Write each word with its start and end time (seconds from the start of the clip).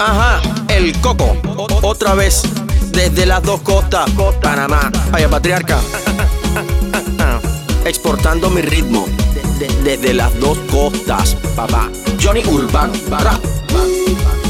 Ajá, 0.00 0.40
el 0.68 0.98
coco. 1.02 1.36
otra 1.82 2.14
vez, 2.14 2.40
desde 2.90 3.26
las 3.26 3.42
dos 3.42 3.60
costas. 3.60 4.10
Panamá, 4.40 4.90
vaya 5.10 5.28
patriarca. 5.28 5.78
Exportando 7.84 8.48
mi 8.48 8.62
ritmo. 8.62 9.06
desde 9.84 10.14
las 10.14 10.40
dos 10.40 10.56
costas, 10.70 11.36
papá. 11.54 11.90
Johnny 12.18 12.42
Urban. 12.46 12.90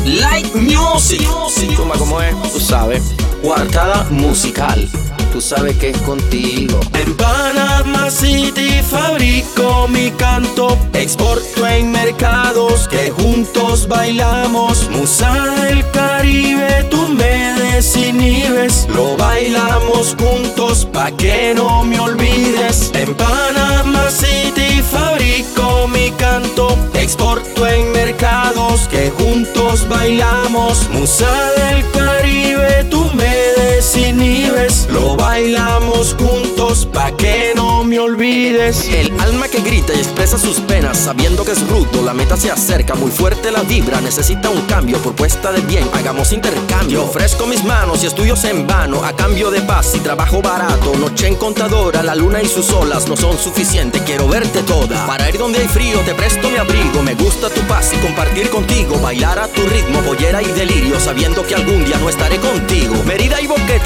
Like 0.06 0.56
music. 0.56 1.28
Toma 1.76 1.96
como 1.96 2.22
es, 2.22 2.32
tú 2.52 2.60
sabes. 2.60 3.02
Cuartada 3.42 4.06
musical 4.10 4.88
tú 5.32 5.40
sabes 5.40 5.76
que 5.76 5.90
es 5.90 5.98
contigo. 5.98 6.80
En 6.94 7.16
Panama 7.16 8.10
City 8.10 8.82
fabrico 8.82 9.86
mi 9.88 10.10
canto, 10.12 10.76
exporto 10.92 11.66
en 11.66 11.92
mercados 11.92 12.49
que 12.90 13.10
juntos 13.10 13.86
bailamos. 13.86 14.88
Musa 14.90 15.32
del 15.62 15.88
Caribe, 15.90 16.86
tú 16.90 17.08
me 17.08 17.54
desinhibes, 17.60 18.86
lo 18.88 19.16
bailamos 19.16 20.16
juntos 20.18 20.86
pa' 20.92 21.10
que 21.12 21.54
no 21.54 21.84
me 21.84 21.98
olvides. 21.98 22.90
En 22.94 23.14
Panama 23.14 24.10
City 24.10 24.82
fabrico 24.82 25.88
mi 25.88 26.10
canto, 26.12 26.76
exporto 26.94 27.66
en 27.66 27.92
mercados 27.92 28.88
que 28.88 29.10
juntos 29.10 29.88
bailamos. 29.88 30.88
Musa 30.92 31.32
del 31.56 31.88
Caribe, 31.92 32.84
tú 32.90 33.10
me 33.14 33.34
desinhibes, 33.56 34.88
lo 34.90 35.16
bailamos 35.16 36.16
juntos 36.18 36.86
pa' 36.92 37.12
que 37.12 37.49
me 37.90 37.98
olvides. 37.98 38.88
El 38.88 39.20
alma 39.20 39.48
que 39.48 39.60
grita 39.62 39.92
y 39.92 39.98
expresa 39.98 40.38
sus 40.38 40.60
penas, 40.60 40.96
sabiendo 40.96 41.44
que 41.44 41.50
es 41.50 41.68
rudo, 41.68 42.02
la 42.04 42.14
meta 42.14 42.36
se 42.36 42.48
acerca, 42.48 42.94
muy 42.94 43.10
fuerte 43.10 43.50
la 43.50 43.62
vibra, 43.64 44.00
necesita 44.00 44.48
un 44.48 44.60
cambio, 44.66 44.98
propuesta 44.98 45.50
de 45.50 45.60
bien, 45.62 45.84
hagamos 45.92 46.32
intercambio. 46.32 47.02
ofrezco 47.02 47.46
mis 47.46 47.64
manos 47.64 48.04
y 48.04 48.06
estudios 48.06 48.44
en 48.44 48.64
vano, 48.64 49.04
a 49.04 49.16
cambio 49.16 49.50
de 49.50 49.60
paz 49.62 49.92
y 49.96 49.98
trabajo 49.98 50.40
barato. 50.40 50.94
Noche 50.98 51.26
en 51.26 51.34
contadora, 51.34 52.04
la 52.04 52.14
luna 52.14 52.40
y 52.40 52.46
sus 52.46 52.70
olas 52.70 53.08
no 53.08 53.16
son 53.16 53.36
suficientes, 53.36 54.02
quiero 54.02 54.28
verte 54.28 54.62
toda. 54.62 55.04
Para 55.08 55.28
ir 55.28 55.38
donde 55.38 55.58
hay 55.58 55.68
frío, 55.68 55.98
te 56.04 56.14
presto 56.14 56.48
mi 56.48 56.58
abrigo, 56.58 57.02
me 57.02 57.14
gusta 57.14 57.50
tu 57.50 57.60
paz 57.62 57.92
y 57.92 57.96
compartir 57.96 58.50
contigo, 58.50 59.00
bailar 59.00 59.40
a 59.40 59.48
tu 59.48 59.62
ritmo, 59.62 60.00
bollera 60.02 60.40
y 60.42 60.52
delirio, 60.52 61.00
sabiendo 61.00 61.44
que 61.44 61.56
algún 61.56 61.84
día 61.84 61.98
no 61.98 62.08
estaré 62.08 62.36
contigo. 62.36 62.94
Merida 63.04 63.40
y 63.40 63.48
boquete 63.48 63.79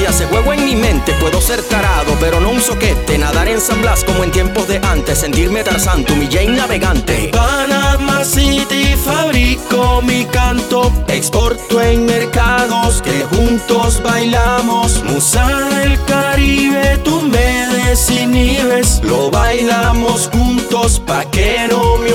mente, 1.05 1.21
puedo 1.21 1.41
ser 1.41 1.63
tarado, 1.63 2.17
pero 2.21 2.41
no 2.41 2.51
un 2.51 2.61
soquete. 2.61 3.19
Nadar 3.19 3.49
en 3.49 3.61
San 3.61 3.81
Blas 3.83 4.05
como 4.05 4.25
en 4.25 4.31
tiempos 4.31 4.69
de 4.69 4.79
antes. 4.79 5.19
Sentirme 5.19 5.63
Tarzán, 5.63 6.05
tu 6.05 6.15
Jane 6.31 6.57
navegante. 6.57 7.31
Panama 7.33 8.25
City 8.25 8.95
fabrico 9.05 10.01
mi 10.03 10.25
canto. 10.27 10.93
Exporto 11.09 11.81
en 11.83 12.07
mercados 12.07 13.03
que 13.03 13.25
juntos 13.25 14.03
bailamos. 14.03 15.03
Musa 15.05 15.47
del 15.71 16.03
Caribe, 16.05 16.99
tú 17.05 17.21
me 17.23 17.67
desinhibes. 17.85 19.01
Lo 19.03 19.31
bailamos 19.31 20.31
juntos 20.33 21.01
pa' 21.01 21.25
que 21.31 21.67
no 21.69 21.97
me 21.97 22.14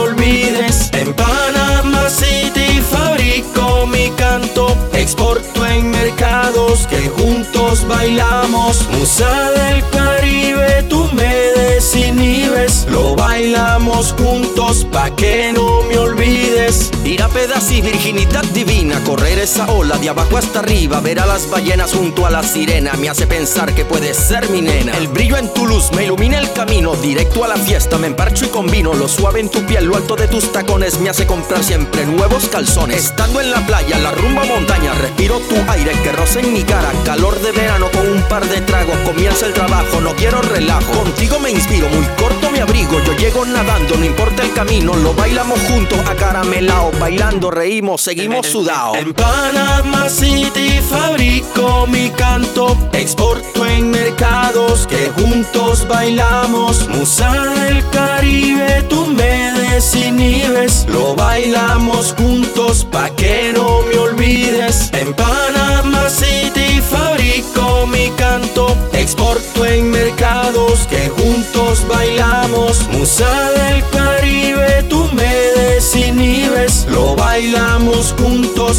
Musa 9.00 9.52
del 9.52 9.82
Caribe, 9.92 10.84
tú 10.90 11.08
me 11.14 11.34
desinhibes. 11.56 12.86
Lo 12.90 13.16
bailamos 13.16 14.14
juntos 14.20 14.86
pa' 14.92 15.10
que 15.16 15.54
no 15.54 15.84
me 15.84 15.98
olvides. 15.98 16.92
Ir 17.10 17.24
a 17.24 17.30
y 17.72 17.82
virginidad 17.82 18.44
divina, 18.54 19.04
correr 19.04 19.40
esa 19.40 19.66
ola 19.72 19.98
de 19.98 20.10
abajo 20.10 20.38
hasta 20.38 20.60
arriba, 20.60 21.00
ver 21.00 21.20
a 21.20 21.26
las 21.26 21.50
ballenas 21.50 21.92
junto 21.94 22.28
a 22.28 22.30
la 22.30 22.44
sirena, 22.44 22.94
me 22.94 23.10
hace 23.10 23.26
pensar 23.26 23.74
que 23.74 23.84
puedes 23.84 24.16
ser 24.16 24.48
mi 24.50 24.62
nena. 24.62 24.96
El 24.96 25.08
brillo 25.08 25.36
en 25.38 25.52
tu 25.52 25.66
luz 25.66 25.92
me 25.94 26.04
ilumina 26.04 26.38
el 26.38 26.54
camino, 26.54 26.96
directo 26.96 27.44
a 27.44 27.48
la 27.48 27.56
fiesta, 27.56 27.98
me 27.98 28.08
emparcho 28.08 28.46
y 28.46 28.50
combino. 28.50 28.94
Lo 28.94 29.08
suave 29.08 29.40
en 29.40 29.50
tu 29.50 29.66
piel, 29.66 29.86
lo 29.86 29.96
alto 29.96 30.16
de 30.16 30.28
tus 30.28 30.52
tacones, 30.52 31.00
me 31.00 31.10
hace 31.10 31.26
comprar 31.26 31.64
siempre 31.64 32.06
nuevos 32.06 32.48
calzones. 32.48 33.06
Estando 33.06 33.42
en 33.42 33.50
la 33.50 33.66
playa, 33.66 33.98
la 33.98 34.12
rumba 34.12 34.44
montaña, 34.46 34.94
respiro 34.94 35.40
tu 35.40 35.56
aire 35.72 35.94
que 36.04 36.12
roza 36.12 36.42
en 36.42 36.54
mi 36.54 36.62
cara, 36.62 36.92
calor 37.06 37.40
de 37.42 37.52
verano 37.54 37.90
con 37.92 38.08
un 38.08 38.22
par 38.24 38.48
de 38.48 38.62
tragos, 38.62 38.98
comienza 39.00 39.48
el 39.48 39.54
trabajo, 39.54 40.00
no 40.00 40.16
quiero 40.16 40.44
relajo. 40.44 40.94
Contigo 40.94 41.40
me 41.40 41.50
inspiro, 41.50 41.90
muy 41.90 42.06
corto 42.20 42.52
mi 42.52 42.60
abrigo, 42.60 43.02
yo 43.04 43.14
llego 43.18 43.46
nadando, 43.46 43.98
no 43.98 44.06
importa 44.06 44.44
el 44.44 44.54
camino, 44.54 44.96
lo 44.96 45.16
bailamos 45.16 45.60
juntos, 45.62 45.98
acaramelao, 46.08 46.92
bailando, 47.00 47.50
reímos, 47.50 48.02
seguimos 48.02 48.48
sudados. 48.48 48.98
En 48.98 49.14
Panama 49.14 50.10
City 50.10 50.80
fabrico 50.90 51.88
mi 51.88 52.10
canto, 52.12 52.78
exporto 52.94 53.66
en 53.66 53.92
mercados 53.92 54.86
que 54.88 55.10
juntos 55.10 55.88
bailamos. 55.88 56.88
Musa 56.90 57.32
del 57.46 57.88
Caribe, 57.90 58.84
tú 58.90 59.06
me 59.08 59.54
desinhibes, 59.54 60.86
lo 60.90 61.16
bailamos 61.16 62.14
juntos 62.18 62.86
pa' 62.92 63.10
que 63.12 63.54
no 63.54 63.82
me 63.84 63.98
olvides. 63.98 64.92
En 64.94 65.14
Panama 65.14 66.10
City 66.10 66.82
fabrico 66.82 67.88
mi 67.88 68.10
canto, 68.12 68.76
exporto 68.94 69.66
en 69.66 69.90
mercados 69.90 70.88
que 70.90 71.10
juntos 71.10 71.88
bailamos. 71.88 72.88
Musa 72.92 73.49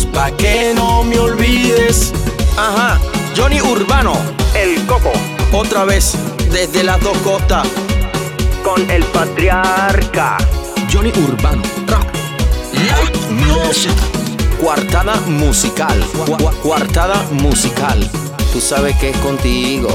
pa' 0.06 0.30
que 0.32 0.72
no 0.74 1.02
me 1.02 1.18
olvides. 1.18 2.12
Ajá, 2.56 2.98
Johnny 3.36 3.60
Urbano, 3.60 4.12
el 4.54 4.84
coco, 4.86 5.12
otra 5.52 5.84
vez 5.84 6.14
desde 6.50 6.82
las 6.84 7.00
dos 7.00 7.16
costas, 7.18 7.66
con 8.64 8.90
el 8.90 9.04
patriarca. 9.04 10.36
Johnny 10.92 11.12
Urbano, 11.16 11.62
music. 13.30 13.92
Cuartada 14.60 15.16
musical, 15.26 15.98
cuartada 16.62 17.22
musical. 17.30 18.10
Tú 18.52 18.60
sabes 18.60 18.94
que 18.96 19.10
es 19.10 19.16
contigo. 19.18 19.88